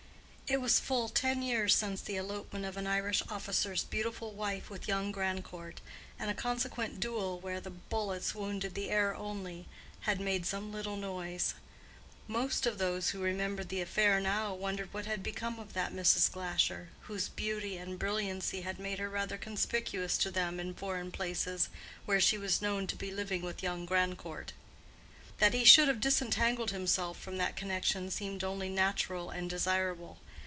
It 0.53 0.59
was 0.59 0.81
full 0.81 1.07
ten 1.07 1.41
years 1.41 1.73
since 1.73 2.01
the 2.01 2.17
elopement 2.17 2.65
of 2.65 2.75
an 2.75 2.85
Irish 2.85 3.23
officer's 3.29 3.85
beautiful 3.85 4.33
wife 4.33 4.69
with 4.69 4.85
young 4.85 5.13
Grandcourt, 5.13 5.79
and 6.19 6.29
a 6.29 6.33
consequent 6.33 6.99
duel 6.99 7.39
where 7.39 7.61
the 7.61 7.69
bullets 7.69 8.35
wounded 8.35 8.73
the 8.75 8.89
air 8.89 9.15
only, 9.15 9.65
had 10.01 10.19
made 10.19 10.45
some 10.45 10.73
little 10.73 10.97
noise. 10.97 11.53
Most 12.27 12.65
of 12.65 12.79
those 12.79 13.11
who 13.11 13.21
remembered 13.21 13.69
the 13.69 13.79
affair 13.79 14.19
now 14.19 14.53
wondered 14.53 14.93
what 14.93 15.05
had 15.05 15.23
become 15.23 15.57
of 15.57 15.71
that 15.71 15.93
Mrs. 15.93 16.29
Glasher, 16.29 16.89
whose 17.03 17.29
beauty 17.29 17.77
and 17.77 17.97
brilliancy 17.97 18.59
had 18.59 18.77
made 18.77 18.99
her 18.99 19.09
rather 19.09 19.37
conspicuous 19.37 20.17
to 20.17 20.29
them 20.29 20.59
in 20.59 20.73
foreign 20.73 21.13
places, 21.13 21.69
where 22.05 22.19
she 22.19 22.37
was 22.37 22.61
known 22.61 22.87
to 22.87 22.97
be 22.97 23.09
living 23.09 23.41
with 23.41 23.63
young 23.63 23.85
Grandcourt. 23.85 24.51
That 25.37 25.53
he 25.53 25.63
should 25.63 25.87
have 25.87 26.01
disentangled 26.01 26.71
himself 26.71 27.17
from 27.17 27.37
that 27.37 27.55
connection 27.55 28.11
seemed 28.11 28.43
only 28.43 28.67
natural 28.67 29.29
and 29.29 29.49
desirable. 29.49 30.17